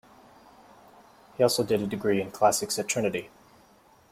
He 1.37 1.43
also 1.43 1.63
did 1.63 1.79
a 1.83 1.85
degree 1.85 2.23
in 2.23 2.31
Classics 2.31 2.79
at 2.79 2.87
Trinity. 2.87 3.29